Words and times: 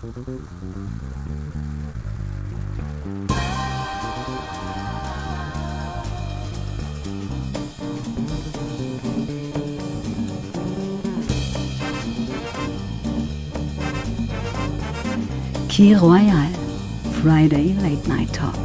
Key 0.00 0.08
Friday 17.20 17.74
Late 17.74 18.06
Night 18.08 18.32
Talk. 18.32 18.56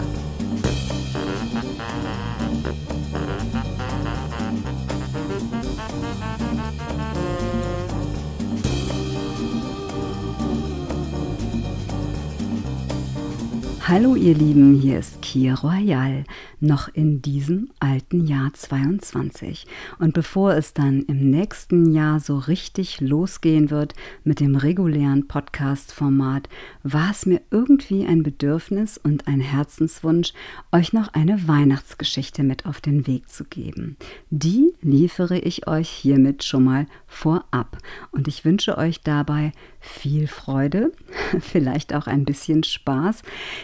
Hallo 13.87 14.15
ihr 14.15 14.33
Lieben, 14.33 14.73
hier 14.73 14.97
ist 14.97 15.21
Kir 15.21 15.59
Royal, 15.59 16.23
noch 16.59 16.87
in 16.87 17.21
diesem 17.21 17.69
alten 17.79 18.25
Jahr 18.25 18.51
22. 18.51 19.67
Und 19.99 20.15
bevor 20.15 20.55
es 20.55 20.73
dann 20.73 21.03
im 21.03 21.29
nächsten 21.29 21.93
Jahr 21.93 22.19
so 22.19 22.39
richtig 22.39 22.99
losgehen 22.99 23.69
wird 23.69 23.93
mit 24.23 24.39
dem 24.39 24.55
regulären 24.55 25.27
Podcast-Format, 25.27 26.49
war 26.81 27.11
es 27.11 27.27
mir 27.27 27.41
irgendwie 27.51 28.07
ein 28.07 28.23
Bedürfnis 28.23 28.97
und 28.97 29.27
ein 29.27 29.39
Herzenswunsch, 29.39 30.33
euch 30.71 30.91
noch 30.91 31.13
eine 31.13 31.47
Weihnachtsgeschichte 31.47 32.41
mit 32.41 32.65
auf 32.65 32.81
den 32.81 33.05
Weg 33.05 33.29
zu 33.29 33.43
geben. 33.43 33.97
Die 34.31 34.73
liefere 34.81 35.37
ich 35.37 35.67
euch 35.67 35.89
hiermit 35.89 36.43
schon 36.43 36.63
mal 36.63 36.87
vorab. 37.05 37.77
Und 38.09 38.27
ich 38.27 38.45
wünsche 38.45 38.79
euch 38.79 39.01
dabei 39.01 39.51
viel 39.85 40.27
Freude, 40.27 40.91
vielleicht 41.39 41.93
auch 41.93 42.07
ein 42.07 42.25
bisschen 42.25 42.63
Spaß. 42.63 43.21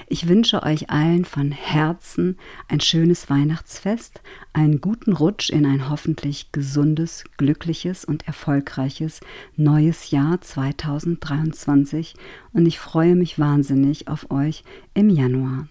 Ich 0.07 0.27
wünsche 0.27 0.63
euch 0.63 0.89
allen 0.89 1.25
von 1.25 1.51
Herzen 1.51 2.37
ein 2.67 2.79
schönes 2.79 3.29
Weihnachtsfest, 3.29 4.21
einen 4.53 4.81
guten 4.81 5.13
Rutsch 5.13 5.49
in 5.49 5.65
ein 5.65 5.89
hoffentlich 5.89 6.51
gesundes, 6.51 7.23
glückliches 7.37 8.05
und 8.05 8.27
erfolgreiches 8.27 9.19
neues 9.55 10.11
Jahr 10.11 10.39
2023 10.39 12.13
und 12.53 12.65
ich 12.65 12.79
freue 12.79 13.15
mich 13.15 13.39
wahnsinnig 13.39 14.07
auf 14.07 14.31
euch 14.31 14.63
im 14.93 15.09
Januar. 15.09 15.67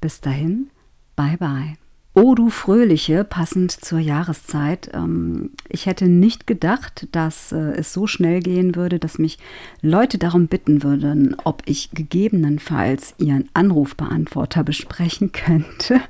Bis 0.00 0.20
dahin, 0.20 0.70
bye 1.16 1.36
bye. 1.36 1.76
Oh 2.22 2.34
du 2.34 2.50
Fröhliche, 2.50 3.24
passend 3.24 3.72
zur 3.72 3.98
Jahreszeit. 3.98 4.90
Ähm, 4.92 5.52
ich 5.70 5.86
hätte 5.86 6.06
nicht 6.06 6.46
gedacht, 6.46 7.08
dass 7.12 7.50
äh, 7.50 7.56
es 7.56 7.94
so 7.94 8.06
schnell 8.06 8.40
gehen 8.40 8.76
würde, 8.76 8.98
dass 8.98 9.18
mich 9.18 9.38
Leute 9.80 10.18
darum 10.18 10.46
bitten 10.46 10.82
würden, 10.82 11.34
ob 11.44 11.62
ich 11.64 11.92
gegebenenfalls 11.92 13.14
ihren 13.16 13.48
Anrufbeantworter 13.54 14.64
besprechen 14.64 15.32
könnte. 15.32 16.02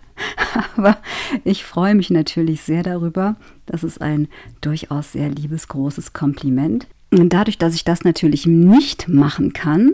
Aber 0.77 0.99
ich 1.45 1.65
freue 1.65 1.95
mich 1.95 2.11
natürlich 2.11 2.63
sehr 2.63 2.83
darüber. 2.83 3.37
Das 3.67 3.85
ist 3.85 4.01
ein 4.01 4.27
durchaus 4.63 5.13
sehr 5.13 5.29
liebesgroßes 5.29 6.13
Kompliment. 6.13 6.89
Und 7.13 7.33
dadurch, 7.33 7.57
dass 7.57 7.77
ich 7.77 7.85
das 7.85 8.03
natürlich 8.03 8.47
nicht 8.47 9.07
machen 9.07 9.53
kann, 9.53 9.93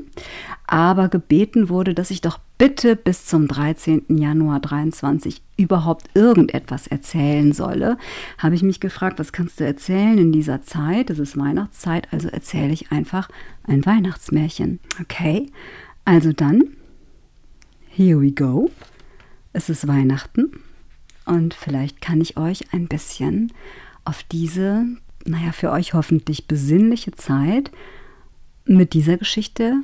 aber 0.67 1.11
gebeten 1.11 1.69
wurde, 1.69 1.93
dass 1.93 2.11
ich 2.11 2.23
doch 2.23 2.39
bitte 2.59 2.97
bis 2.97 3.27
zum 3.27 3.49
13. 3.49 4.05
Januar 4.09 4.61
23 4.61 5.43
überhaupt 5.57 6.09
irgendetwas 6.15 6.87
erzählen 6.87 7.53
solle, 7.53 7.99
habe 8.39 8.55
ich 8.55 8.63
mich 8.63 8.81
gefragt, 8.81 9.19
was 9.19 9.33
kannst 9.33 9.61
du 9.61 9.65
erzählen 9.65 10.19
in 10.19 10.33
dieser 10.33 10.63
Zeit? 10.63 11.11
Es 11.11 11.19
ist 11.19 11.37
Weihnachtszeit, 11.37 12.09
also 12.13 12.29
erzähle 12.29 12.73
ich 12.73 12.93
einfach 12.93 13.29
ein 13.65 13.85
Weihnachtsmärchen. 13.85 14.81
Okay, 15.01 15.51
also 16.05 16.33
dann, 16.33 16.65
here 17.89 18.21
we 18.21 18.33
go. 18.33 18.71
Es 19.53 19.69
ist 19.69 19.89
Weihnachten 19.89 20.53
und 21.25 21.55
vielleicht 21.55 22.01
kann 22.01 22.21
ich 22.21 22.37
euch 22.37 22.73
ein 22.73 22.89
bisschen 22.89 23.53
auf 24.05 24.23
diese 24.23 24.87
naja, 25.27 25.53
für 25.53 25.71
euch 25.71 25.95
hoffentlich 25.95 26.47
besinnliche 26.47 27.13
Zeit 27.13 27.71
mit 28.65 28.95
dieser 28.95 29.17
Geschichte, 29.17 29.83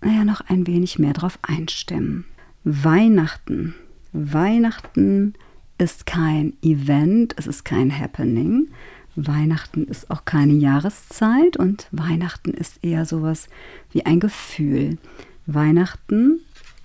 naja, 0.00 0.24
noch 0.24 0.40
ein 0.42 0.66
wenig 0.66 0.98
mehr 0.98 1.12
drauf 1.12 1.38
einstimmen. 1.42 2.24
Weihnachten. 2.64 3.74
Weihnachten 4.12 5.34
ist 5.78 6.06
kein 6.06 6.54
Event, 6.62 7.34
es 7.38 7.46
ist 7.46 7.64
kein 7.64 7.96
Happening. 7.96 8.68
Weihnachten 9.16 9.84
ist 9.84 10.10
auch 10.10 10.24
keine 10.24 10.52
Jahreszeit 10.54 11.56
und 11.56 11.88
Weihnachten 11.90 12.50
ist 12.50 12.84
eher 12.84 13.06
sowas 13.06 13.48
wie 13.92 14.06
ein 14.06 14.20
Gefühl. 14.20 14.98
Weihnachten 15.46 16.40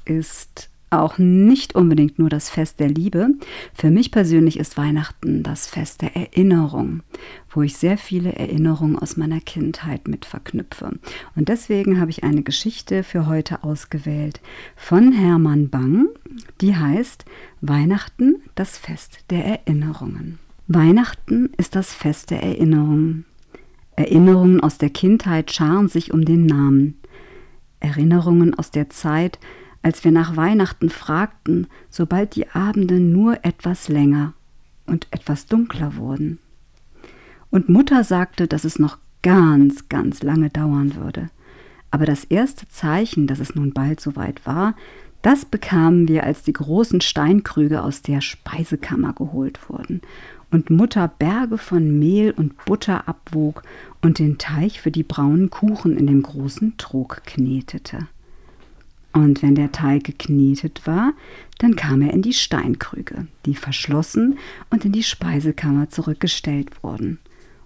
ist 0.06 0.70
auch 0.90 1.18
nicht 1.18 1.76
unbedingt 1.76 2.20
nur 2.20 2.30
das 2.30 2.50
Fest 2.50 2.80
der 2.80 2.90
Liebe. 2.90 3.30
Für 3.74 3.92
mich 3.92 4.12
persönlich 4.12 4.60
ist 4.60 4.78
Weihnachten 4.78 5.44
das 5.44 5.68
Fest 5.68 6.02
der 6.02 6.16
Erinnerung, 6.16 7.02
wo 7.50 7.62
ich 7.62 7.76
sehr 7.78 7.98
viele 7.98 8.34
Erinnerungen 8.34 8.98
aus 8.98 9.18
meiner 9.18 9.40
Kindheit 9.40 10.08
mit 10.08 10.26
verknüpfe. 10.26 10.92
Und 11.36 11.50
deswegen 11.50 12.00
habe 12.00 12.12
ich 12.12 12.24
eine 12.24 12.44
Geschichte 12.44 13.04
für 13.04 13.28
heute 13.28 13.64
ausgewählt 13.64 14.42
von 14.76 15.12
Hermann 15.12 15.70
Bang, 15.70 16.08
die 16.62 16.76
heißt 16.76 17.26
Weihnachten, 17.62 18.42
das 18.56 18.78
Fest 18.78 19.20
der 19.30 19.46
Erinnerungen. 19.46 20.40
Weihnachten 20.68 21.52
ist 21.58 21.76
das 21.76 21.94
Fest 21.94 22.32
der 22.32 22.42
Erinnerungen. 22.42 23.26
Erinnerungen 23.96 24.62
aus 24.62 24.78
der 24.78 24.90
Kindheit 24.90 25.52
scharen 25.52 25.88
sich 25.88 26.12
um 26.12 26.26
den 26.26 26.46
Namen. 26.46 26.98
Erinnerungen 27.80 28.54
aus 28.56 28.72
der 28.72 28.90
Zeit, 28.90 29.40
als 29.86 30.04
wir 30.04 30.12
nach 30.12 30.36
Weihnachten 30.36 30.90
fragten, 30.90 31.68
sobald 31.92 32.36
die 32.36 32.50
Abende 32.50 33.00
nur 33.00 33.46
etwas 33.46 33.88
länger 33.88 34.34
und 34.88 35.06
etwas 35.12 35.46
dunkler 35.46 35.96
wurden. 35.96 36.40
Und 37.52 37.70
Mutter 37.70 38.04
sagte, 38.04 38.48
dass 38.48 38.64
es 38.64 38.80
noch 38.80 38.98
ganz, 39.22 39.88
ganz 39.88 40.24
lange 40.24 40.50
dauern 40.50 40.96
würde. 40.96 41.30
Aber 41.92 42.08
das 42.08 42.24
erste 42.24 42.68
Zeichen, 42.68 43.28
dass 43.28 43.38
es 43.38 43.54
nun 43.54 43.74
bald 43.74 44.00
soweit 44.00 44.48
war, 44.48 44.74
das 45.22 45.46
bekamen 45.46 46.08
wir, 46.08 46.24
als 46.24 46.42
die 46.42 46.54
großen 46.54 47.02
Steinkrüge 47.02 47.84
aus 47.84 48.02
der 48.02 48.22
Speisekammer 48.22 49.14
geholt 49.14 49.70
wurden 49.70 50.02
und 50.50 50.72
Mutter 50.72 51.08
Berge 51.08 51.60
von 51.60 52.00
Mehl 52.00 52.32
und 52.32 52.66
Butter 52.66 53.08
abwog 53.08 53.62
und 54.02 54.18
den 54.18 54.40
Teig 54.40 54.80
für 54.80 54.90
die 54.90 55.04
braunen 55.04 55.52
Kuchen 55.52 55.96
in 55.96 56.08
dem 56.08 56.24
großen 56.24 56.76
Trog 56.78 57.22
knetete. 57.28 58.08
Und 59.16 59.42
wenn 59.42 59.56
der 59.56 59.72
Teig 59.72 60.04
geknetet 60.04 60.82
war, 60.84 61.14
dann 61.60 61.78
kam 61.78 62.02
er 62.02 62.12
in 62.12 62.22
die 62.22 62.34
Steinkrüge, 62.34 63.28
die 63.46 63.56
verschlossen 63.56 64.38
und 64.70 64.84
in 64.84 64.92
die 64.92 65.04
Speisekammer 65.04 65.90
zurückgestellt 65.90 66.84
wurden. 66.84 67.20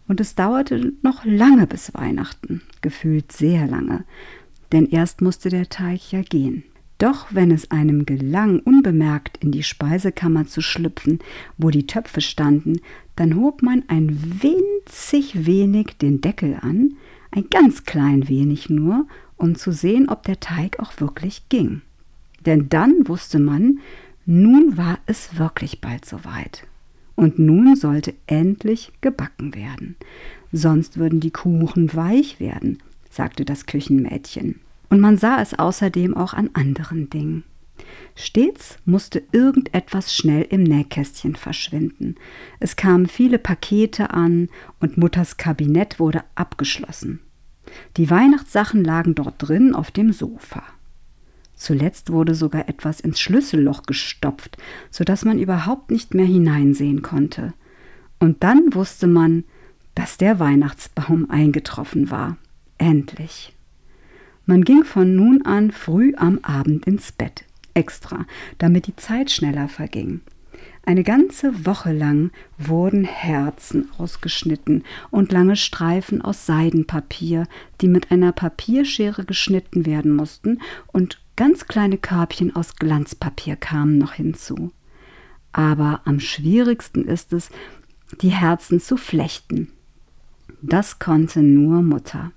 Und 0.08 0.22
es 0.22 0.36
dauerte 0.36 0.94
noch 1.02 1.26
lange 1.26 1.66
bis 1.66 1.92
Weihnachten, 1.96 2.62
gefühlt 2.82 3.32
sehr 3.32 3.66
lange, 3.66 4.04
denn 4.72 4.86
erst 4.86 5.24
musste 5.24 5.50
der 5.50 5.70
Teig 5.70 6.12
ja 6.12 6.22
gehen. 6.22 6.66
Doch 7.00 7.26
wenn 7.32 7.50
es 7.50 7.72
einem 7.72 8.06
gelang, 8.06 8.60
unbemerkt 8.60 9.44
in 9.44 9.52
die 9.52 9.64
Speisekammer 9.64 10.46
zu 10.46 10.62
schlüpfen, 10.62 11.18
wo 11.58 11.72
die 11.72 11.88
Töpfe 11.88 12.22
standen, 12.22 12.80
dann 13.16 13.36
hob 13.36 13.64
man 13.64 13.84
ein 13.88 14.44
winzig 14.44 15.48
wenig 15.48 15.98
den 16.00 16.22
Deckel 16.22 16.60
an, 16.62 16.94
ein 17.32 17.46
ganz 17.50 17.86
klein 17.86 18.30
wenig 18.30 18.70
nur, 18.70 19.08
um 19.40 19.56
zu 19.56 19.72
sehen, 19.72 20.10
ob 20.10 20.24
der 20.24 20.40
Teig 20.40 20.80
auch 20.80 21.00
wirklich 21.00 21.50
ging. 21.50 21.82
Denn 22.46 22.70
dann 22.70 23.08
wusste 23.08 23.40
man, 23.40 23.80
nun 24.26 24.78
war 24.78 25.00
es 25.08 25.38
wirklich 25.38 25.82
bald 25.82 26.06
soweit. 26.06 26.68
Und 27.16 27.40
nun 27.40 27.76
sollte 27.76 28.14
endlich 28.28 28.92
gebacken 29.02 29.56
werden. 29.56 29.96
Sonst 30.52 30.98
würden 30.98 31.20
die 31.20 31.32
Kuchen 31.32 31.94
weich 31.94 32.40
werden, 32.40 32.78
sagte 33.10 33.44
das 33.44 33.66
Küchenmädchen. 33.66 34.60
Und 34.90 35.00
man 35.00 35.18
sah 35.18 35.42
es 35.42 35.58
außerdem 35.58 36.16
auch 36.16 36.34
an 36.34 36.50
anderen 36.54 37.10
Dingen. 37.10 37.44
Stets 38.16 38.78
musste 38.86 39.24
irgendetwas 39.32 40.14
schnell 40.14 40.44
im 40.50 40.64
Nähkästchen 40.64 41.36
verschwinden. 41.36 42.16
Es 42.60 42.76
kamen 42.76 43.08
viele 43.08 43.40
Pakete 43.40 44.12
an 44.12 44.50
und 44.80 44.98
Mutters 44.98 45.38
Kabinett 45.38 46.00
wurde 46.00 46.24
abgeschlossen. 46.36 47.20
Die 47.98 48.10
Weihnachtssachen 48.10 48.84
lagen 48.84 49.16
dort 49.16 49.36
drin 49.38 49.76
auf 49.76 49.92
dem 49.92 50.12
Sofa. 50.12 50.64
Zuletzt 51.56 52.12
wurde 52.12 52.36
sogar 52.36 52.70
etwas 52.70 53.02
ins 53.02 53.20
Schlüsselloch 53.20 53.84
gestopft, 53.84 54.58
so 54.92 55.04
dass 55.04 55.26
man 55.26 55.40
überhaupt 55.40 55.92
nicht 55.92 56.14
mehr 56.14 56.26
hineinsehen 56.26 57.02
konnte. 57.02 57.54
Und 58.18 58.44
dann 58.44 58.74
wusste 58.74 59.08
man, 59.08 59.44
dass 59.94 60.18
der 60.18 60.40
Weihnachtsbaum 60.40 61.30
eingetroffen 61.30 62.12
war. 62.12 62.38
Endlich. 62.78 63.54
Man 64.46 64.64
ging 64.64 64.86
von 64.86 65.16
nun 65.16 65.42
an 65.46 65.72
früh 65.72 66.14
am 66.16 66.40
Abend 66.44 66.88
ins 66.88 67.12
Bett, 67.12 67.44
extra, 67.74 68.26
damit 68.58 68.88
die 68.88 68.96
Zeit 68.96 69.30
schneller 69.30 69.68
verging. 69.68 70.22
Eine 70.86 71.04
ganze 71.04 71.66
Woche 71.66 71.92
lang 71.92 72.32
wurden 72.58 73.04
Herzen 73.04 73.90
ausgeschnitten 73.98 74.84
und 75.12 75.32
lange 75.32 75.56
Streifen 75.56 76.22
aus 76.22 76.46
Seidenpapier, 76.46 77.46
die 77.82 77.88
mit 77.88 78.12
einer 78.12 78.32
Papierschere 78.32 79.26
geschnitten 79.26 79.86
werden 79.86 80.16
mussten, 80.16 80.60
und 80.88 81.22
ganz 81.36 81.68
kleine 81.68 81.98
Körbchen 81.98 82.56
aus 82.56 82.76
Glanzpapier 82.76 83.56
kamen 83.56 83.98
noch 83.98 84.14
hinzu. 84.14 84.72
Aber 85.52 86.02
am 86.06 86.20
schwierigsten 86.20 87.06
ist 87.06 87.34
es, 87.34 87.50
die 88.22 88.30
Herzen 88.30 88.80
zu 88.80 88.98
flechten. 88.98 89.70
Das 90.62 91.00
konnte 91.00 91.42
nur 91.42 91.82
Mutter. 91.82 92.32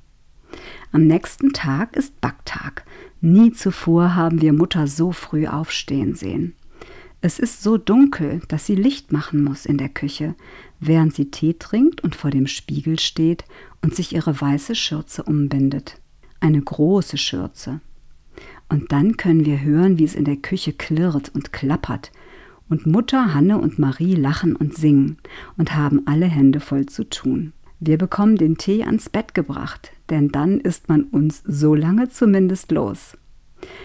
Am 0.92 1.06
nächsten 1.06 1.52
Tag 1.52 1.96
ist 1.96 2.20
Backtag. 2.20 2.84
Nie 3.20 3.52
zuvor 3.52 4.14
haben 4.14 4.42
wir 4.42 4.52
Mutter 4.52 4.86
so 4.86 5.12
früh 5.12 5.46
aufstehen 5.46 6.14
sehen. 6.14 6.54
Es 7.24 7.38
ist 7.38 7.62
so 7.62 7.78
dunkel, 7.78 8.40
dass 8.48 8.66
sie 8.66 8.74
Licht 8.74 9.12
machen 9.12 9.44
muss 9.44 9.64
in 9.64 9.78
der 9.78 9.88
Küche, 9.88 10.34
während 10.80 11.14
sie 11.14 11.30
Tee 11.30 11.54
trinkt 11.54 12.02
und 12.02 12.16
vor 12.16 12.32
dem 12.32 12.48
Spiegel 12.48 12.98
steht 12.98 13.44
und 13.80 13.94
sich 13.94 14.12
ihre 14.12 14.40
weiße 14.40 14.74
Schürze 14.74 15.22
umbindet. 15.22 16.00
Eine 16.40 16.60
große 16.60 17.16
Schürze. 17.16 17.80
Und 18.68 18.90
dann 18.90 19.16
können 19.16 19.46
wir 19.46 19.60
hören, 19.60 19.98
wie 19.98 20.04
es 20.04 20.16
in 20.16 20.24
der 20.24 20.36
Küche 20.36 20.72
klirrt 20.72 21.28
und 21.32 21.52
klappert. 21.52 22.10
Und 22.68 22.86
Mutter, 22.86 23.32
Hanne 23.32 23.58
und 23.58 23.78
Marie 23.78 24.16
lachen 24.16 24.56
und 24.56 24.74
singen 24.76 25.18
und 25.56 25.76
haben 25.76 26.02
alle 26.06 26.26
Hände 26.26 26.58
voll 26.58 26.86
zu 26.86 27.08
tun. 27.08 27.52
Wir 27.78 27.98
bekommen 27.98 28.36
den 28.36 28.58
Tee 28.58 28.82
ans 28.82 29.08
Bett 29.08 29.32
gebracht, 29.32 29.92
denn 30.10 30.30
dann 30.30 30.58
ist 30.58 30.88
man 30.88 31.04
uns 31.04 31.44
so 31.46 31.76
lange 31.76 32.08
zumindest 32.08 32.72
los. 32.72 33.16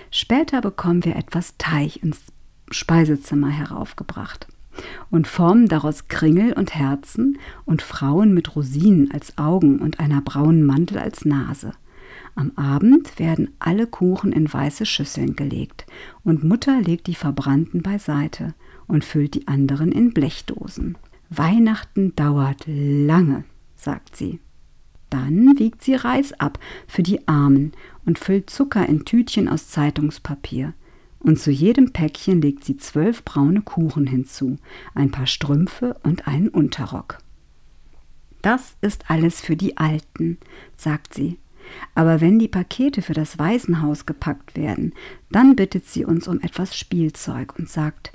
Später 0.09 0.61
bekommen 0.61 1.05
wir 1.05 1.15
etwas 1.15 1.53
Teig 1.59 1.97
ins 1.97 2.23
Speisezimmer 2.71 3.49
heraufgebracht 3.49 4.47
und 5.09 5.27
formen 5.27 5.67
daraus 5.67 6.07
Kringel 6.07 6.53
und 6.53 6.75
Herzen 6.75 7.37
und 7.65 7.81
Frauen 7.81 8.33
mit 8.33 8.55
Rosinen 8.55 9.11
als 9.11 9.37
Augen 9.37 9.79
und 9.79 9.99
einer 9.99 10.21
braunen 10.21 10.65
Mantel 10.65 10.99
als 10.99 11.25
Nase. 11.25 11.71
Am 12.35 12.51
Abend 12.55 13.17
werden 13.19 13.49
alle 13.59 13.87
Kuchen 13.87 14.31
in 14.31 14.51
weiße 14.51 14.85
Schüsseln 14.85 15.35
gelegt 15.35 15.87
und 16.23 16.43
Mutter 16.43 16.81
legt 16.81 17.07
die 17.07 17.15
verbrannten 17.15 17.81
beiseite 17.81 18.53
und 18.85 19.03
füllt 19.03 19.33
die 19.33 19.47
anderen 19.47 19.91
in 19.91 20.13
Blechdosen. 20.13 20.97
Weihnachten 21.29 22.15
dauert 22.15 22.63
lange, 22.67 23.43
sagt 23.75 24.15
sie. 24.15 24.39
Dann 25.09 25.57
wiegt 25.57 25.83
sie 25.83 25.95
Reis 25.95 26.33
ab 26.33 26.59
für 26.85 27.01
die 27.01 27.27
Armen 27.27 27.71
und 28.05 28.19
füllt 28.19 28.49
Zucker 28.49 28.87
in 28.87 29.05
Tütchen 29.05 29.47
aus 29.47 29.69
Zeitungspapier 29.69 30.73
und 31.19 31.39
zu 31.39 31.51
jedem 31.51 31.93
Päckchen 31.93 32.41
legt 32.41 32.63
sie 32.63 32.77
zwölf 32.77 33.23
braune 33.23 33.61
Kuchen 33.61 34.07
hinzu, 34.07 34.57
ein 34.93 35.11
paar 35.11 35.27
Strümpfe 35.27 35.95
und 36.03 36.27
einen 36.27 36.49
Unterrock. 36.49 37.19
Das 38.41 38.75
ist 38.81 39.09
alles 39.09 39.41
für 39.41 39.55
die 39.55 39.77
Alten, 39.77 40.37
sagt 40.77 41.13
sie. 41.13 41.37
Aber 41.95 42.21
wenn 42.21 42.39
die 42.39 42.47
Pakete 42.47 43.01
für 43.01 43.13
das 43.13 43.39
Waisenhaus 43.39 44.05
gepackt 44.05 44.55
werden, 44.55 44.93
dann 45.31 45.55
bittet 45.55 45.85
sie 45.85 46.05
uns 46.05 46.27
um 46.27 46.39
etwas 46.41 46.77
Spielzeug 46.77 47.57
und 47.57 47.67
sagt, 47.69 48.11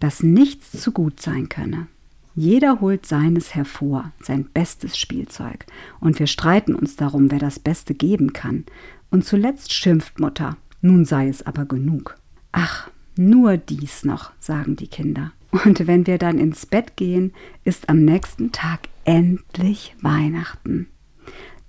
dass 0.00 0.22
nichts 0.22 0.72
zu 0.72 0.92
gut 0.92 1.20
sein 1.20 1.48
könne. 1.48 1.86
Jeder 2.34 2.80
holt 2.80 3.06
seines 3.06 3.54
hervor, 3.54 4.12
sein 4.20 4.44
bestes 4.44 4.98
Spielzeug, 4.98 5.66
und 6.00 6.18
wir 6.18 6.26
streiten 6.26 6.74
uns 6.74 6.96
darum, 6.96 7.30
wer 7.30 7.38
das 7.38 7.58
Beste 7.58 7.94
geben 7.94 8.32
kann. 8.32 8.64
Und 9.10 9.24
zuletzt 9.24 9.72
schimpft 9.72 10.20
Mutter, 10.20 10.56
nun 10.80 11.04
sei 11.04 11.28
es 11.28 11.44
aber 11.44 11.64
genug. 11.64 12.16
Ach, 12.52 12.90
nur 13.16 13.56
dies 13.56 14.04
noch, 14.04 14.32
sagen 14.40 14.76
die 14.76 14.88
Kinder. 14.88 15.32
Und 15.64 15.86
wenn 15.86 16.06
wir 16.06 16.18
dann 16.18 16.38
ins 16.38 16.66
Bett 16.66 16.96
gehen, 16.96 17.32
ist 17.64 17.88
am 17.88 18.04
nächsten 18.04 18.52
Tag 18.52 18.88
endlich 19.04 19.96
Weihnachten. 20.00 20.88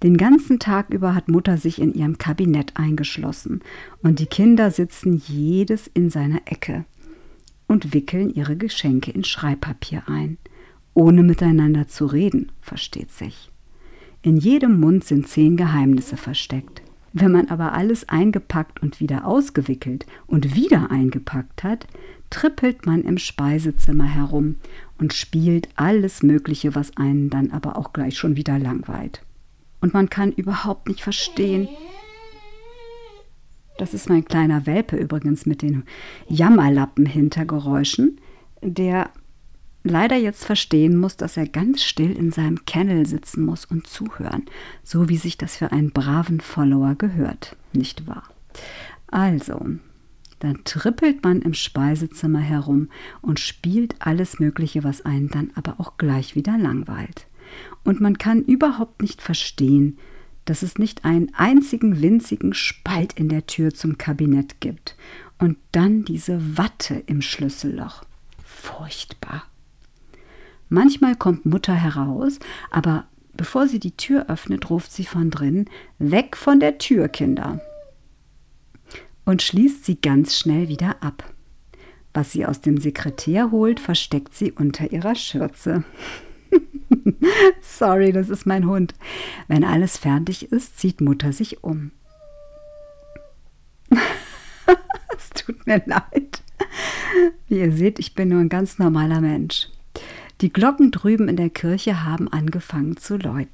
Den 0.04 0.18
ganzen 0.18 0.60
Tag 0.60 0.90
über 0.90 1.14
hat 1.14 1.28
Mutter 1.28 1.58
sich 1.58 1.80
in 1.80 1.94
ihrem 1.94 2.18
Kabinett 2.18 2.74
eingeschlossen 2.76 3.62
und 4.02 4.20
die 4.20 4.26
Kinder 4.26 4.72
sitzen 4.72 5.22
jedes 5.28 5.88
in 5.88 6.10
seiner 6.10 6.42
Ecke 6.46 6.86
und 7.68 7.94
wickeln 7.94 8.30
ihre 8.34 8.56
Geschenke 8.58 9.12
in 9.12 9.24
Schreibpapier 9.24 10.04
ein, 10.08 10.38
ohne 10.94 11.22
miteinander 11.24 11.88
zu 11.88 12.06
reden, 12.08 12.52
versteht 12.62 13.12
sich. 13.12 13.52
In 14.24 14.38
jedem 14.38 14.80
Mund 14.80 15.04
sind 15.04 15.28
zehn 15.28 15.56
Geheimnisse 15.56 16.18
versteckt. 16.18 16.82
Wenn 17.14 17.32
man 17.32 17.50
aber 17.50 17.74
alles 17.74 18.08
eingepackt 18.08 18.82
und 18.82 19.00
wieder 19.00 19.26
ausgewickelt 19.26 20.06
und 20.28 20.56
wieder 20.56 20.92
eingepackt 20.92 21.64
hat, 21.64 21.88
trippelt 22.30 22.86
man 22.86 23.04
im 23.04 23.18
Speisezimmer 23.18 24.06
herum 24.06 24.56
und 24.98 25.14
spielt 25.14 25.68
alles 25.76 26.24
Mögliche, 26.24 26.74
was 26.74 26.96
einen 26.96 27.30
dann 27.30 27.52
aber 27.52 27.78
auch 27.78 27.92
gleich 27.92 28.18
schon 28.18 28.38
wieder 28.38 28.58
langweilt. 28.58 29.22
Und 29.82 29.94
man 29.94 30.10
kann 30.10 30.32
überhaupt 30.32 30.88
nicht 30.88 31.02
verstehen, 31.02 31.68
das 33.78 33.94
ist 33.94 34.10
mein 34.10 34.26
kleiner 34.26 34.66
Welpe 34.66 34.96
übrigens 34.96 35.46
mit 35.46 35.62
den 35.64 35.84
Jammerlappen-Hintergeräuschen, 36.30 38.20
der 38.62 39.10
leider 39.84 40.16
jetzt 40.16 40.46
verstehen 40.46 40.98
muss, 40.98 41.18
dass 41.18 41.38
er 41.38 41.48
ganz 41.48 41.84
still 41.84 42.12
in 42.12 42.32
seinem 42.32 42.66
Kennel 42.66 43.06
sitzen 43.06 43.46
muss 43.46 43.66
und 43.66 43.88
zuhören, 43.88 44.46
so 44.84 45.10
wie 45.10 45.18
sich 45.18 45.38
das 45.38 45.58
für 45.58 45.72
einen 45.72 45.92
braven 45.92 46.40
Follower 46.40 46.96
gehört, 46.96 47.56
nicht 47.74 48.08
wahr? 48.08 48.24
Also, 49.08 49.60
dann 50.40 50.64
trippelt 50.64 51.24
man 51.24 51.42
im 51.42 51.54
Speisezimmer 51.54 52.40
herum 52.40 52.90
und 53.22 53.40
spielt 53.40 53.96
alles 54.00 54.40
Mögliche, 54.40 54.84
was 54.84 55.06
einen 55.06 55.30
dann 55.30 55.52
aber 55.56 55.80
auch 55.80 55.98
gleich 55.98 56.36
wieder 56.36 56.58
langweilt. 56.58 57.28
Und 57.84 58.02
man 58.02 58.18
kann 58.18 58.44
überhaupt 58.44 59.02
nicht 59.02 59.22
verstehen, 59.22 59.98
dass 60.46 60.64
es 60.64 60.78
nicht 60.78 61.06
einen 61.06 61.34
einzigen 61.36 62.02
winzigen 62.02 62.54
Spalt 62.54 63.14
in 63.14 63.30
der 63.30 63.46
Tür 63.46 63.74
zum 63.74 63.98
Kabinett 63.98 64.60
gibt 64.60 64.96
und 65.38 65.58
dann 65.72 66.06
diese 66.06 66.58
Watte 66.58 67.04
im 67.06 67.22
Schlüsselloch. 67.22 68.04
Furchtbar. 68.44 69.44
Manchmal 70.74 71.18
kommt 71.18 71.46
Mutter 71.46 71.74
heraus, 71.74 72.40
aber 72.70 73.04
bevor 73.34 73.68
sie 73.68 73.78
die 73.78 73.98
Tür 73.98 74.30
öffnet, 74.30 74.70
ruft 74.70 74.90
sie 74.94 75.04
von 75.04 75.30
drinnen: 75.30 75.70
Weg 76.00 76.38
von 76.38 76.62
der 76.62 76.78
Tür, 76.78 77.10
Kinder! 77.10 77.60
Und 79.26 79.42
schließt 79.42 79.84
sie 79.84 80.00
ganz 80.00 80.38
schnell 80.38 80.70
wieder 80.70 81.04
ab. 81.04 81.30
Was 82.14 82.32
sie 82.32 82.46
aus 82.46 82.62
dem 82.62 82.78
Sekretär 82.78 83.52
holt, 83.52 83.82
versteckt 83.82 84.34
sie 84.34 84.54
unter 84.54 84.94
ihrer 84.94 85.16
Schürze. 85.16 85.84
Sorry, 87.62 88.14
das 88.14 88.30
ist 88.30 88.46
mein 88.46 88.66
Hund. 88.66 88.96
Wenn 89.50 89.66
alles 89.66 89.98
fertig 89.98 90.54
ist, 90.54 90.80
zieht 90.80 91.02
Mutter 91.02 91.34
sich 91.34 91.66
um. 91.66 91.92
es 95.18 95.32
tut 95.32 95.68
mir 95.68 95.84
leid. 95.86 96.44
Wie 97.50 97.60
ihr 97.60 97.74
seht, 97.74 98.00
ich 98.00 98.16
bin 98.16 98.30
nur 98.30 98.40
ein 98.40 98.48
ganz 98.48 98.80
normaler 98.80 99.20
Mensch. 99.20 99.68
Die 100.42 100.52
Glocken 100.52 100.90
drüben 100.90 101.30
in 101.30 101.36
der 101.36 101.52
Kirche 101.52 102.04
haben 102.04 102.28
angefangen 102.28 102.98
zu 102.98 103.16
läuten. 103.16 103.52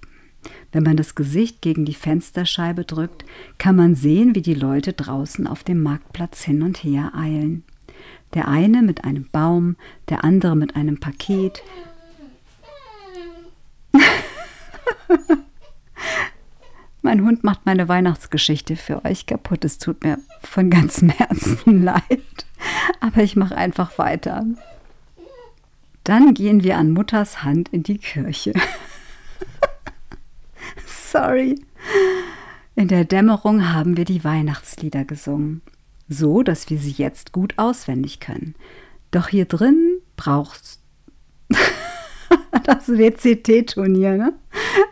Wenn 0.72 0.84
man 0.84 0.96
das 0.96 1.16
Gesicht 1.16 1.62
gegen 1.62 1.84
die 1.84 1.94
Fensterscheibe 1.94 2.86
drückt, 2.86 3.26
kann 3.58 3.76
man 3.76 3.94
sehen, 3.94 4.36
wie 4.36 4.42
die 4.42 4.54
Leute 4.54 4.94
draußen 4.94 5.48
auf 5.48 5.66
dem 5.66 5.84
Marktplatz 5.84 6.44
hin 6.44 6.64
und 6.64 6.78
her 6.78 7.12
eilen. 7.14 7.66
Der 8.34 8.48
eine 8.48 8.82
mit 8.84 9.04
einem 9.04 9.28
Baum, 9.30 9.76
der 10.08 10.24
andere 10.24 10.56
mit 10.56 10.78
einem 10.78 10.98
Paket. 10.98 11.62
mein 17.02 17.22
Hund 17.26 17.44
macht 17.44 17.66
meine 17.66 17.90
Weihnachtsgeschichte 17.90 18.78
für 18.78 19.04
euch 19.04 19.26
kaputt. 19.26 19.66
Es 19.66 19.78
tut 19.78 20.06
mir 20.06 20.20
von 20.42 20.70
ganzem 20.70 21.10
Herzen 21.10 21.84
leid. 21.84 22.46
Aber 23.02 23.24
ich 23.24 23.36
mache 23.36 23.58
einfach 23.58 23.98
weiter. 23.98 24.46
Dann 26.08 26.34
gehen 26.34 26.64
wir 26.64 26.78
an 26.78 26.92
Mutters 26.92 27.44
Hand 27.44 27.68
in 27.68 27.84
die 27.84 27.98
Kirche. 27.98 28.54
Sorry. 30.88 31.60
In 32.76 32.88
der 32.88 33.04
Dämmerung 33.04 33.74
haben 33.74 33.98
wir 33.98 34.06
die 34.06 34.24
Weihnachtslieder 34.24 35.04
gesungen, 35.04 35.62
so 36.08 36.44
dass 36.44 36.70
wir 36.70 36.78
sie 36.80 36.92
jetzt 36.92 37.34
gut 37.34 37.56
auswendig 37.58 38.22
können. 38.22 38.56
Doch 39.12 39.28
hier 39.28 39.44
drin 39.44 39.98
braucht's 40.16 40.82
das 42.64 42.88
WCT-Turnier, 42.88 44.16
ne? 44.16 44.34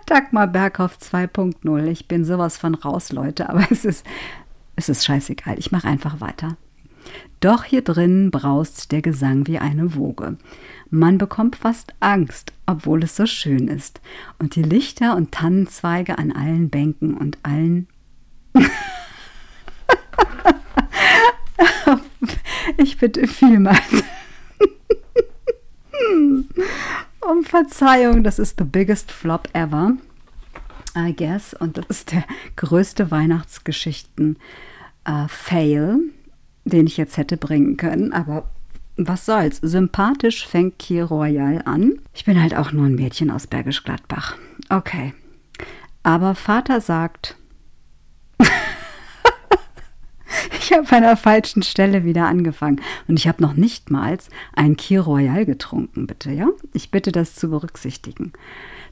Dagmar 0.07 0.47
Berghoff 0.47 0.97
2.0. 0.97 1.85
Ich 1.85 2.09
bin 2.09 2.25
sowas 2.25 2.57
von 2.57 2.75
raus, 2.75 3.13
Leute, 3.13 3.47
aber 3.47 3.65
es 3.71 3.85
ist, 3.85 4.05
es 4.75 4.89
ist 4.89 5.05
scheißegal. 5.05 5.57
Ich 5.59 5.71
mache 5.71 5.87
einfach 5.87 6.19
weiter. 6.19 6.57
Doch 7.39 7.63
hier 7.63 7.83
drin 7.83 8.31
braust 8.31 8.91
der 8.91 9.01
Gesang 9.01 9.47
wie 9.47 9.59
eine 9.59 9.95
Woge. 9.95 10.37
Man 10.89 11.17
bekommt 11.17 11.55
fast 11.55 11.93
Angst, 11.99 12.53
obwohl 12.65 13.03
es 13.03 13.15
so 13.15 13.25
schön 13.25 13.67
ist. 13.67 14.01
Und 14.39 14.55
die 14.55 14.63
Lichter 14.63 15.15
und 15.15 15.31
Tannenzweige 15.31 16.17
an 16.17 16.31
allen 16.31 16.69
Bänken 16.69 17.15
und 17.15 17.37
allen. 17.43 17.87
ich 22.77 22.97
bitte 22.97 23.27
vielmals. 23.27 23.79
um 27.29 27.43
Verzeihung, 27.43 28.23
das 28.23 28.39
ist 28.39 28.57
the 28.57 28.63
biggest 28.63 29.11
flop 29.11 29.49
ever, 29.53 29.97
I 30.95 31.15
guess. 31.15 31.53
Und 31.53 31.77
das 31.77 31.85
ist 31.87 32.11
der 32.11 32.23
größte 32.55 33.11
Weihnachtsgeschichten-Fail, 33.11 34.37
äh, 35.05 35.97
den 36.65 36.87
ich 36.87 36.97
jetzt 36.97 37.17
hätte 37.17 37.37
bringen 37.37 37.77
können. 37.77 38.11
Aber 38.11 38.49
was 38.97 39.25
soll's? 39.25 39.57
Sympathisch 39.61 40.47
fängt 40.47 40.79
Kier 40.79 41.05
Royal 41.05 41.61
an. 41.65 41.99
Ich 42.13 42.25
bin 42.25 42.41
halt 42.41 42.55
auch 42.55 42.71
nur 42.71 42.85
ein 42.85 42.95
Mädchen 42.95 43.31
aus 43.31 43.47
Bergisch 43.47 43.83
Gladbach. 43.83 44.35
Okay. 44.69 45.13
Aber 46.03 46.35
Vater 46.35 46.81
sagt, 46.81 47.35
ich 50.59 50.71
habe 50.71 50.89
an 50.95 51.03
der 51.03 51.17
falschen 51.17 51.63
Stelle 51.63 52.05
wieder 52.05 52.27
angefangen. 52.27 52.81
Und 53.07 53.17
ich 53.19 53.27
habe 53.27 53.41
noch 53.41 53.53
nicht 53.53 53.91
mal 53.91 54.17
ein 54.55 54.77
Kir 54.77 55.01
Royal 55.01 55.45
getrunken, 55.45 56.07
bitte, 56.07 56.31
ja? 56.31 56.47
Ich 56.73 56.91
bitte 56.91 57.11
das 57.11 57.35
zu 57.35 57.49
berücksichtigen. 57.49 58.33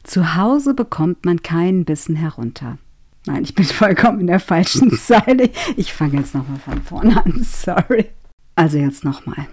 Zu 0.03 0.35
Hause 0.35 0.73
bekommt 0.73 1.23
man 1.23 1.41
keinen 1.43 1.85
Bissen 1.85 2.15
herunter. 2.15 2.77
Nein, 3.25 3.43
ich 3.43 3.55
bin 3.55 3.65
vollkommen 3.65 4.21
in 4.21 4.27
der 4.27 4.39
falschen 4.39 4.91
Zeile. 4.97 5.49
Ich 5.77 5.93
fange 5.93 6.17
jetzt 6.17 6.35
nochmal 6.35 6.59
von 6.59 6.81
vorne 6.81 7.23
an, 7.23 7.43
sorry. 7.43 8.09
Also 8.55 8.77
jetzt 8.77 9.03
nochmal. 9.03 9.47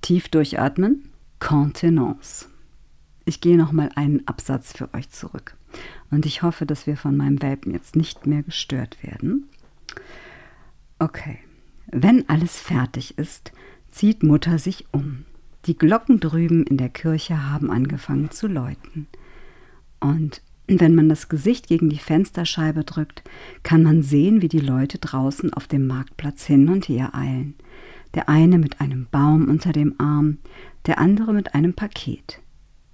Tief 0.00 0.28
durchatmen. 0.28 1.08
Contenance. 1.38 2.48
Ich 3.24 3.40
gehe 3.40 3.56
nochmal 3.56 3.90
einen 3.94 4.26
Absatz 4.26 4.72
für 4.72 4.92
euch 4.94 5.10
zurück. 5.10 5.56
Und 6.10 6.26
ich 6.26 6.42
hoffe, 6.42 6.66
dass 6.66 6.86
wir 6.86 6.96
von 6.96 7.16
meinem 7.16 7.40
Welpen 7.40 7.72
jetzt 7.72 7.96
nicht 7.96 8.26
mehr 8.26 8.42
gestört 8.42 9.02
werden. 9.02 9.48
Okay. 10.98 11.38
Wenn 11.86 12.28
alles 12.28 12.58
fertig 12.58 13.18
ist, 13.18 13.52
zieht 13.90 14.22
Mutter 14.22 14.58
sich 14.58 14.86
um. 14.92 15.24
Die 15.66 15.76
Glocken 15.76 16.20
drüben 16.20 16.64
in 16.64 16.76
der 16.76 16.88
Kirche 16.88 17.48
haben 17.50 17.70
angefangen 17.70 18.30
zu 18.30 18.48
läuten. 18.48 19.06
Und 20.00 20.42
wenn 20.68 20.94
man 20.94 21.08
das 21.08 21.28
Gesicht 21.28 21.66
gegen 21.66 21.88
die 21.90 21.98
Fensterscheibe 21.98 22.84
drückt, 22.84 23.22
kann 23.62 23.82
man 23.82 24.02
sehen, 24.02 24.42
wie 24.42 24.48
die 24.48 24.60
Leute 24.60 24.98
draußen 24.98 25.52
auf 25.52 25.66
dem 25.66 25.86
Marktplatz 25.86 26.46
hin 26.46 26.68
und 26.68 26.88
her 26.88 27.14
eilen. 27.14 27.54
Der 28.14 28.28
eine 28.28 28.58
mit 28.58 28.80
einem 28.80 29.06
Baum 29.10 29.48
unter 29.48 29.72
dem 29.72 29.94
Arm, 29.98 30.38
der 30.86 30.98
andere 30.98 31.32
mit 31.32 31.54
einem 31.54 31.74
Paket. 31.74 32.40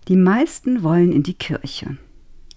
Die 0.09 0.17
meisten 0.17 0.83
wollen 0.83 1.13
in 1.13 1.23
die 1.23 1.35
Kirche. 1.35 1.99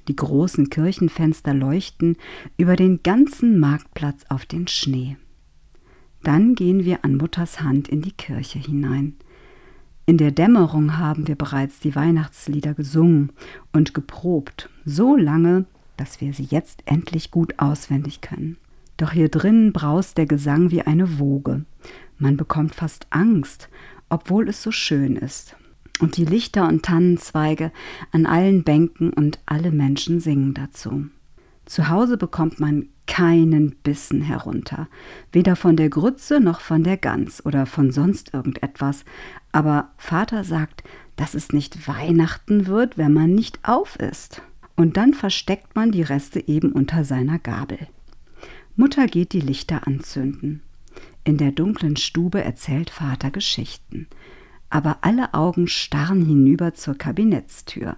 Die 0.08 0.16
großen 0.16 0.70
Kirchenfenster 0.70 1.54
leuchten 1.54 2.18
über 2.58 2.76
den 2.76 3.04
ganzen 3.04 3.60
Marktplatz 3.60 4.24
auf 4.30 4.46
den 4.46 4.68
Schnee. 4.68 5.18
Dann 6.24 6.56
gehen 6.56 6.86
wir 6.86 7.04
an 7.04 7.18
Mutters 7.18 7.62
Hand 7.62 7.88
in 7.88 8.02
die 8.02 8.12
Kirche 8.12 8.60
hinein. 8.60 9.16
In 10.12 10.18
der 10.18 10.32
Dämmerung 10.32 10.98
haben 10.98 11.30
wir 11.30 11.36
bereits 11.36 11.80
die 11.80 11.96
Weihnachtslieder 11.96 12.74
gesungen 12.74 13.32
und 13.72 13.94
geprobt, 13.94 14.70
so 14.84 15.16
lange, 15.16 15.64
dass 15.96 16.20
wir 16.20 16.34
sie 16.34 16.44
jetzt 16.44 16.84
endlich 16.84 17.32
gut 17.32 17.60
auswendig 17.60 18.20
können. 18.20 18.58
Doch 18.98 19.14
hier 19.14 19.30
drinnen 19.30 19.72
braust 19.72 20.18
der 20.18 20.26
Gesang 20.26 20.70
wie 20.70 20.82
eine 20.82 21.18
Woge. 21.18 21.64
Man 22.18 22.36
bekommt 22.36 22.76
fast 22.76 23.08
Angst, 23.10 23.70
obwohl 24.10 24.50
es 24.50 24.62
so 24.62 24.74
schön 24.74 25.16
ist. 25.16 25.56
Und 26.02 26.18
die 26.18 26.26
Lichter 26.26 26.68
und 26.68 26.84
Tannenzweige 26.84 27.72
an 28.12 28.26
allen 28.26 28.66
Bänken 28.66 29.14
und 29.14 29.40
alle 29.46 29.72
Menschen 29.72 30.20
singen 30.20 30.54
dazu. 30.54 31.06
Zu 31.72 31.88
Hause 31.88 32.18
bekommt 32.18 32.60
man 32.60 32.90
keinen 33.08 33.78
Bissen 33.78 34.22
herunter, 34.22 34.90
weder 35.32 35.56
von 35.56 35.78
der 35.78 35.90
Grütze 35.90 36.42
noch 36.42 36.60
von 36.60 36.84
der 36.84 36.98
Gans 36.98 37.46
oder 37.46 37.66
von 37.66 37.92
sonst 37.92 38.34
irgendetwas. 38.34 39.06
Aber 39.54 39.88
Vater 39.96 40.44
sagt, 40.44 40.84
dass 41.16 41.34
es 41.34 41.54
nicht 41.54 41.88
Weihnachten 41.88 42.68
wird, 42.68 42.98
wenn 42.98 43.14
man 43.14 43.34
nicht 43.34 43.60
auf 43.64 43.96
ist. 43.96 44.42
Und 44.76 44.98
dann 44.98 45.14
versteckt 45.14 45.74
man 45.74 45.94
die 45.94 46.02
Reste 46.02 46.46
eben 46.46 46.74
unter 46.74 47.06
seiner 47.06 47.40
Gabel. 47.40 47.88
Mutter 48.76 49.08
geht 49.08 49.32
die 49.32 49.40
Lichter 49.40 49.88
anzünden. 49.88 50.62
In 51.24 51.38
der 51.38 51.54
dunklen 51.54 51.96
Stube 51.96 52.44
erzählt 52.44 52.90
Vater 52.90 53.32
Geschichten. 53.32 54.08
Aber 54.70 54.98
alle 55.04 55.34
Augen 55.34 55.70
starren 55.70 56.26
hinüber 56.26 56.74
zur 56.74 56.98
Kabinettstür 56.98 57.96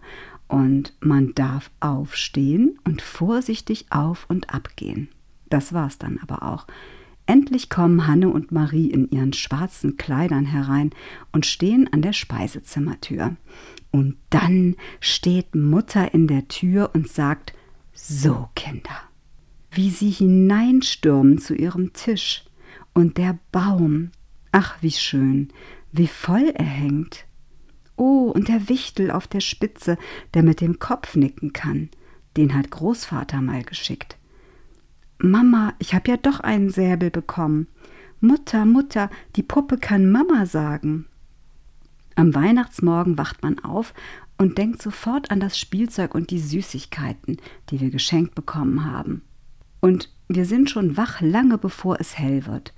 und 0.48 0.94
man 1.00 1.34
darf 1.36 1.72
aufstehen 1.80 2.80
und 2.84 3.02
vorsichtig 3.02 3.88
auf 3.90 4.26
und 4.30 4.54
ab 4.54 4.70
gehen. 4.76 5.10
Das 5.50 5.74
war's 5.74 5.98
dann 5.98 6.20
aber 6.22 6.44
auch. 6.44 6.68
Endlich 7.26 7.70
kommen 7.70 8.06
Hanne 8.08 8.30
und 8.30 8.52
Marie 8.52 8.92
in 8.92 9.10
ihren 9.10 9.34
schwarzen 9.34 9.96
Kleidern 9.96 10.46
herein 10.46 10.92
und 11.32 11.46
stehen 11.46 11.92
an 11.94 12.02
der 12.02 12.12
Speisezimmertür. 12.12 13.38
Und 13.92 14.18
dann 14.30 14.76
steht 15.00 15.56
Mutter 15.56 16.14
in 16.14 16.28
der 16.28 16.48
Tür 16.48 16.92
und 16.94 17.08
sagt: 17.08 17.54
So, 17.94 18.50
Kinder. 18.56 19.04
Wie 19.72 19.90
sie 19.90 20.10
hineinstürmen 20.10 21.38
zu 21.38 21.56
ihrem 21.56 21.94
Tisch. 21.94 22.44
Und 22.94 23.18
der 23.18 23.40
Baum. 23.52 24.12
Ach, 24.52 24.78
wie 24.82 24.92
schön, 24.92 25.50
wie 25.92 26.08
voll 26.08 26.52
er 26.54 26.66
hängt. 26.66 27.26
Oh, 27.96 28.32
und 28.34 28.48
der 28.48 28.70
Wichtel 28.70 29.12
auf 29.12 29.28
der 29.28 29.40
Spitze, 29.40 29.98
der 30.34 30.44
mit 30.44 30.62
dem 30.62 30.80
Kopf 30.80 31.16
nicken 31.16 31.54
kann, 31.54 31.90
den 32.38 32.56
hat 32.56 32.72
Großvater 32.72 33.42
mal 33.42 33.64
geschickt. 33.64 34.18
Mama, 35.20 35.74
ich 35.80 35.94
hab 35.94 36.08
ja 36.08 36.18
doch 36.18 36.40
einen 36.40 36.70
Säbel 36.70 37.12
bekommen. 37.12 37.68
Mutter, 38.20 38.66
Mutter, 38.66 39.10
die 39.36 39.44
Puppe 39.44 39.78
kann 39.78 40.12
Mama 40.12 40.46
sagen. 40.46 41.06
Am 42.16 42.34
Weihnachtsmorgen 42.34 43.18
wacht 43.18 43.44
man 43.44 43.60
auf 43.60 43.94
und 44.38 44.58
denkt 44.58 44.82
sofort 44.82 45.32
an 45.32 45.40
das 45.40 45.58
Spielzeug 45.58 46.16
und 46.16 46.32
die 46.32 46.40
Süßigkeiten, 46.40 47.38
die 47.70 47.80
wir 47.80 47.90
geschenkt 47.90 48.36
bekommen 48.36 48.86
haben. 48.86 49.22
Und 49.80 50.10
wir 50.28 50.46
sind 50.46 50.70
schon 50.70 50.98
wach 50.98 51.22
lange 51.22 51.58
bevor 51.58 52.00
es 52.00 52.18
hell 52.18 52.46
wird. 52.46 52.74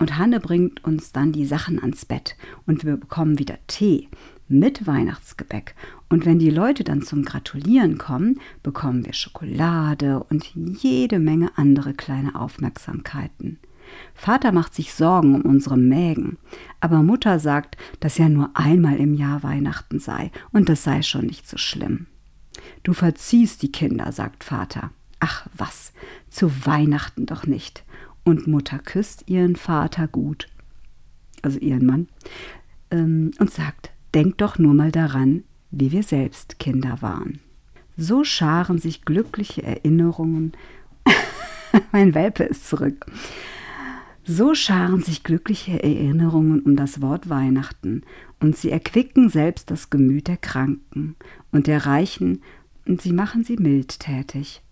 Und 0.00 0.16
Hanne 0.16 0.40
bringt 0.40 0.82
uns 0.82 1.12
dann 1.12 1.30
die 1.30 1.44
Sachen 1.44 1.78
ans 1.78 2.06
Bett 2.06 2.34
und 2.66 2.84
wir 2.86 2.96
bekommen 2.96 3.38
wieder 3.38 3.58
Tee 3.66 4.08
mit 4.48 4.86
Weihnachtsgebäck. 4.86 5.74
Und 6.08 6.24
wenn 6.24 6.38
die 6.38 6.50
Leute 6.50 6.84
dann 6.84 7.02
zum 7.02 7.22
Gratulieren 7.22 7.98
kommen, 7.98 8.40
bekommen 8.62 9.04
wir 9.04 9.12
Schokolade 9.12 10.24
und 10.24 10.50
jede 10.54 11.18
Menge 11.18 11.50
andere 11.56 11.92
kleine 11.92 12.34
Aufmerksamkeiten. 12.34 13.58
Vater 14.14 14.52
macht 14.52 14.74
sich 14.74 14.94
Sorgen 14.94 15.34
um 15.34 15.42
unsere 15.42 15.76
Mägen, 15.76 16.38
aber 16.80 17.02
Mutter 17.02 17.38
sagt, 17.38 17.76
dass 18.00 18.16
ja 18.16 18.30
nur 18.30 18.50
einmal 18.54 18.96
im 18.96 19.12
Jahr 19.12 19.42
Weihnachten 19.42 19.98
sei 19.98 20.30
und 20.50 20.70
das 20.70 20.82
sei 20.82 21.02
schon 21.02 21.26
nicht 21.26 21.46
so 21.46 21.58
schlimm. 21.58 22.06
Du 22.84 22.94
verziehst 22.94 23.62
die 23.62 23.72
Kinder, 23.72 24.12
sagt 24.12 24.44
Vater. 24.44 24.92
Ach 25.18 25.46
was, 25.54 25.92
zu 26.30 26.64
Weihnachten 26.64 27.26
doch 27.26 27.46
nicht. 27.46 27.84
Und 28.24 28.46
Mutter 28.46 28.78
küsst 28.78 29.24
ihren 29.28 29.56
Vater 29.56 30.06
gut, 30.08 30.48
also 31.42 31.58
ihren 31.58 31.86
Mann, 31.86 32.08
ähm, 32.90 33.32
und 33.38 33.50
sagt, 33.50 33.92
Denk 34.14 34.38
doch 34.38 34.58
nur 34.58 34.74
mal 34.74 34.90
daran, 34.90 35.44
wie 35.70 35.92
wir 35.92 36.02
selbst 36.02 36.58
Kinder 36.58 37.00
waren. 37.00 37.38
So 37.96 38.24
scharen 38.24 38.78
sich 38.78 39.04
glückliche 39.04 39.62
Erinnerungen. 39.62 40.52
mein 41.92 42.14
Welpe 42.14 42.44
ist 42.44 42.68
zurück. 42.68 43.06
So 44.24 44.54
scharen 44.54 45.02
sich 45.02 45.22
glückliche 45.22 45.82
Erinnerungen 45.82 46.60
um 46.60 46.76
das 46.76 47.00
Wort 47.00 47.28
Weihnachten, 47.28 48.02
und 48.40 48.56
sie 48.56 48.70
erquicken 48.70 49.28
selbst 49.28 49.70
das 49.70 49.90
Gemüt 49.90 50.26
der 50.26 50.38
Kranken 50.38 51.14
und 51.52 51.66
der 51.66 51.86
Reichen, 51.86 52.42
und 52.86 53.00
sie 53.02 53.12
machen 53.12 53.44
sie 53.44 53.56
mildtätig, 53.56 54.62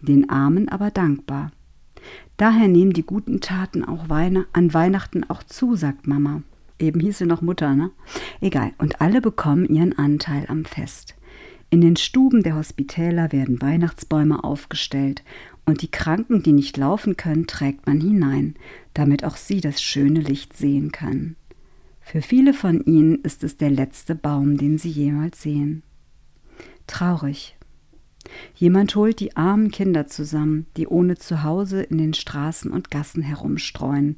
den 0.00 0.30
Armen 0.30 0.68
aber 0.68 0.90
dankbar. 0.90 1.50
Daher 2.36 2.68
nehmen 2.68 2.92
die 2.92 3.04
guten 3.04 3.40
Taten 3.40 3.84
auch 3.84 4.08
Weine 4.08 4.46
an 4.52 4.72
Weihnachten 4.74 5.24
auch 5.28 5.42
zu, 5.42 5.74
sagt 5.74 6.06
Mama. 6.06 6.42
Eben 6.78 7.00
hieß 7.00 7.18
sie 7.18 7.26
noch 7.26 7.42
Mutter, 7.42 7.74
ne? 7.74 7.90
Egal. 8.40 8.72
Und 8.78 9.00
alle 9.00 9.20
bekommen 9.20 9.64
ihren 9.64 9.98
Anteil 9.98 10.46
am 10.48 10.64
Fest. 10.64 11.16
In 11.70 11.80
den 11.80 11.96
Stuben 11.96 12.42
der 12.42 12.56
Hospitäler 12.56 13.30
werden 13.32 13.60
Weihnachtsbäume 13.60 14.42
aufgestellt 14.42 15.22
und 15.66 15.82
die 15.82 15.90
Kranken, 15.90 16.42
die 16.42 16.52
nicht 16.52 16.78
laufen 16.78 17.18
können, 17.18 17.46
trägt 17.46 17.86
man 17.86 18.00
hinein, 18.00 18.54
damit 18.94 19.22
auch 19.24 19.36
sie 19.36 19.60
das 19.60 19.82
schöne 19.82 20.20
Licht 20.20 20.56
sehen 20.56 20.92
können. 20.92 21.36
Für 22.00 22.22
viele 22.22 22.54
von 22.54 22.82
ihnen 22.84 23.16
ist 23.16 23.44
es 23.44 23.58
der 23.58 23.70
letzte 23.70 24.14
Baum, 24.14 24.56
den 24.56 24.78
sie 24.78 24.88
jemals 24.88 25.42
sehen. 25.42 25.82
Traurig. 26.86 27.57
Jemand 28.54 28.94
holt 28.94 29.20
die 29.20 29.36
armen 29.36 29.70
Kinder 29.70 30.06
zusammen, 30.06 30.66
die 30.76 30.86
ohne 30.86 31.16
Zuhause 31.16 31.82
in 31.82 31.98
den 31.98 32.14
Straßen 32.14 32.70
und 32.70 32.90
Gassen 32.90 33.22
herumstreuen, 33.22 34.16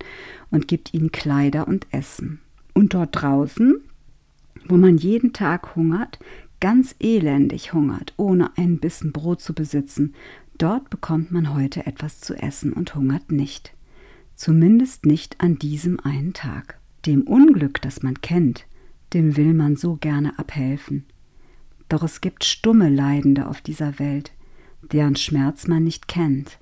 und 0.50 0.69
gibt 0.69 0.95
ihnen 0.95 1.12
Kleider 1.12 1.69
und 1.69 1.87
Essen. 1.90 2.40
Und 2.75 2.95
dort 2.95 3.11
draußen, 3.12 3.81
wo 4.67 4.76
man 4.76 4.97
jeden 4.97 5.33
Tag 5.33 5.76
hungert, 5.76 6.19
ganz 6.61 6.95
elendig 7.00 7.73
hungert, 7.73 8.12
ohne 8.17 8.57
einen 8.57 8.79
Bissen 8.79 9.12
Brot 9.12 9.40
zu 9.40 9.55
besitzen, 9.55 10.14
dort 10.59 10.90
bekommt 10.90 11.33
man 11.33 11.55
heute 11.55 11.87
etwas 11.87 12.21
zu 12.21 12.35
essen 12.35 12.73
und 12.73 12.95
hungert 12.95 13.33
nicht. 13.33 13.73
Zumindest 14.35 15.07
nicht 15.07 15.40
an 15.40 15.59
diesem 15.59 16.00
einen 16.00 16.33
Tag. 16.33 16.79
Dem 17.07 17.23
Unglück, 17.23 17.81
das 17.83 18.02
man 18.02 18.21
kennt, 18.21 18.67
dem 19.14 19.37
will 19.37 19.55
man 19.55 19.76
so 19.76 19.97
gerne 19.97 20.38
abhelfen. 20.38 21.05
Doch 21.90 22.04
es 22.04 22.20
gibt 22.20 22.44
stumme 22.44 22.88
Leidende 22.88 23.49
auf 23.49 23.61
dieser 23.61 23.99
Welt, 23.99 24.32
deren 24.80 25.16
Schmerz 25.16 25.66
man 25.66 25.82
nicht 25.82 26.06
kennt 26.06 26.59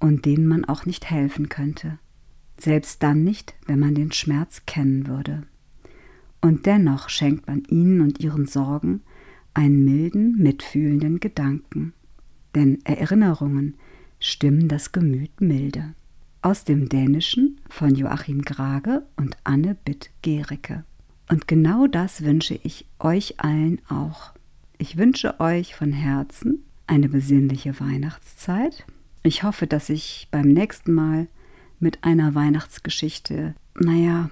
und 0.00 0.26
denen 0.26 0.46
man 0.48 0.64
auch 0.64 0.84
nicht 0.84 1.08
helfen 1.08 1.48
könnte. 1.48 1.98
Selbst 2.58 3.02
dann 3.02 3.22
nicht, 3.22 3.54
wenn 3.66 3.78
man 3.78 3.94
den 3.94 4.10
Schmerz 4.10 4.66
kennen 4.66 5.06
würde. 5.06 5.44
Und 6.40 6.66
dennoch 6.66 7.08
schenkt 7.08 7.46
man 7.46 7.62
ihnen 7.68 8.00
und 8.00 8.18
ihren 8.18 8.46
Sorgen 8.46 9.02
einen 9.54 9.84
milden, 9.84 10.36
mitfühlenden 10.36 11.20
Gedanken. 11.20 11.92
Denn 12.56 12.84
Erinnerungen 12.84 13.76
stimmen 14.18 14.66
das 14.66 14.90
Gemüt 14.90 15.40
milde. 15.40 15.94
Aus 16.42 16.64
dem 16.64 16.88
Dänischen 16.88 17.60
von 17.68 17.94
Joachim 17.94 18.42
Grage 18.42 19.06
und 19.16 19.36
Anne 19.44 19.76
Bitt-Gericke. 19.84 20.84
Und 21.30 21.46
genau 21.46 21.86
das 21.86 22.24
wünsche 22.24 22.58
ich 22.62 22.86
euch 22.98 23.38
allen 23.38 23.80
auch. 23.88 24.35
Ich 24.78 24.98
wünsche 24.98 25.40
euch 25.40 25.74
von 25.74 25.92
Herzen 25.92 26.62
eine 26.86 27.08
besinnliche 27.08 27.80
Weihnachtszeit. 27.80 28.84
Ich 29.22 29.42
hoffe, 29.42 29.66
dass 29.66 29.88
ich 29.88 30.28
beim 30.30 30.48
nächsten 30.48 30.92
Mal 30.92 31.28
mit 31.80 32.04
einer 32.04 32.34
Weihnachtsgeschichte, 32.34 33.54
naja, 33.74 34.30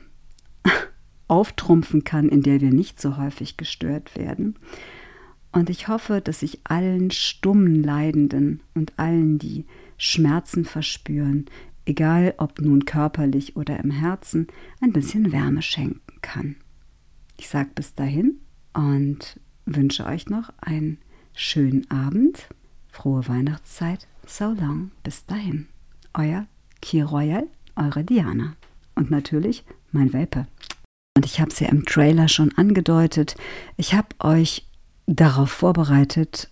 auftrumpfen 1.28 2.04
kann, 2.04 2.28
in 2.28 2.42
der 2.42 2.60
wir 2.60 2.70
nicht 2.70 3.00
so 3.00 3.16
häufig 3.16 3.56
gestört 3.56 4.16
werden. 4.16 4.56
Und 5.50 5.70
ich 5.70 5.88
hoffe, 5.88 6.20
dass 6.20 6.42
ich 6.42 6.60
allen 6.64 7.10
stummen 7.10 7.82
Leidenden 7.82 8.60
und 8.74 8.98
allen, 8.98 9.38
die 9.38 9.64
Schmerzen 9.96 10.66
verspüren, 10.66 11.46
egal 11.86 12.34
ob 12.36 12.60
nun 12.60 12.84
körperlich 12.84 13.56
oder 13.56 13.78
im 13.80 13.90
Herzen, 13.90 14.48
ein 14.82 14.92
bisschen 14.92 15.32
Wärme 15.32 15.62
schenken 15.62 16.20
kann. 16.20 16.56
Ich 17.38 17.48
sage 17.48 17.70
bis 17.74 17.94
dahin 17.94 18.40
und 18.74 19.40
wünsche 19.66 20.06
euch 20.06 20.28
noch 20.28 20.52
einen 20.60 20.98
schönen 21.34 21.90
Abend, 21.90 22.48
frohe 22.90 23.26
Weihnachtszeit, 23.28 24.06
so 24.26 24.52
long, 24.52 24.90
bis 25.02 25.26
dahin. 25.26 25.66
Euer 26.14 26.46
Kier 26.80 27.06
Royal, 27.06 27.46
eure 27.76 28.04
Diana. 28.04 28.56
Und 28.94 29.10
natürlich 29.10 29.64
mein 29.90 30.12
Welpe. 30.12 30.46
Und 31.16 31.26
ich 31.26 31.40
habe 31.40 31.50
es 31.50 31.60
ja 31.60 31.68
im 31.68 31.84
Trailer 31.84 32.28
schon 32.28 32.52
angedeutet. 32.56 33.36
Ich 33.76 33.94
habe 33.94 34.08
euch 34.20 34.66
darauf 35.06 35.50
vorbereitet, 35.50 36.48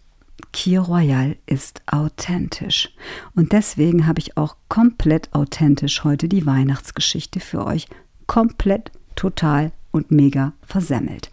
Kier 0.52 0.80
Royal 0.80 1.36
ist 1.46 1.82
authentisch. 1.86 2.90
Und 3.34 3.52
deswegen 3.52 4.06
habe 4.06 4.20
ich 4.20 4.36
auch 4.36 4.56
komplett 4.68 5.32
authentisch 5.34 6.04
heute 6.04 6.28
die 6.28 6.46
Weihnachtsgeschichte 6.46 7.40
für 7.40 7.64
euch 7.66 7.86
komplett, 8.26 8.90
total 9.14 9.72
und 9.90 10.10
mega 10.10 10.52
versemmelt. 10.62 11.30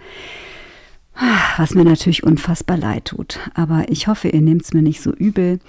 Was 1.57 1.75
mir 1.75 1.83
natürlich 1.83 2.23
unfassbar 2.23 2.77
leid 2.77 3.05
tut. 3.05 3.39
Aber 3.53 3.89
ich 3.89 4.07
hoffe, 4.07 4.29
ihr 4.29 4.41
nehmt 4.41 4.63
es 4.63 4.73
mir 4.73 4.81
nicht 4.81 5.01
so 5.01 5.11
übel. 5.11 5.59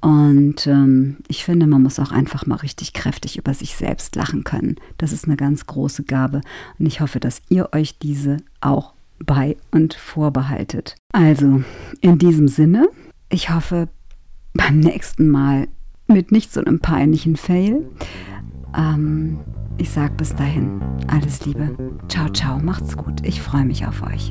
Und 0.00 0.66
ähm, 0.66 1.18
ich 1.28 1.44
finde, 1.44 1.66
man 1.66 1.82
muss 1.82 1.98
auch 1.98 2.10
einfach 2.10 2.46
mal 2.46 2.56
richtig 2.56 2.92
kräftig 2.92 3.36
über 3.36 3.52
sich 3.52 3.76
selbst 3.76 4.16
lachen 4.16 4.44
können. 4.44 4.76
Das 4.96 5.12
ist 5.12 5.26
eine 5.26 5.36
ganz 5.36 5.66
große 5.66 6.04
Gabe. 6.04 6.40
Und 6.78 6.86
ich 6.86 7.00
hoffe, 7.00 7.20
dass 7.20 7.42
ihr 7.48 7.70
euch 7.72 7.98
diese 7.98 8.38
auch 8.60 8.94
bei 9.24 9.56
und 9.70 9.94
vorbehaltet. 9.94 10.96
Also, 11.12 11.62
in 12.00 12.18
diesem 12.18 12.48
Sinne, 12.48 12.88
ich 13.28 13.50
hoffe, 13.50 13.88
beim 14.54 14.80
nächsten 14.80 15.28
Mal 15.28 15.68
mit 16.06 16.32
nicht 16.32 16.52
so 16.52 16.60
einem 16.60 16.80
peinlichen 16.80 17.36
Fail. 17.36 17.88
Ähm, 18.76 19.38
ich 19.80 19.88
sage 19.88 20.12
bis 20.12 20.36
dahin 20.36 20.82
alles 21.06 21.46
Liebe. 21.46 21.74
Ciao, 22.06 22.28
ciao, 22.28 22.58
macht's 22.58 22.94
gut. 22.94 23.26
Ich 23.26 23.40
freue 23.40 23.64
mich 23.64 23.86
auf 23.86 24.02
euch. 24.02 24.30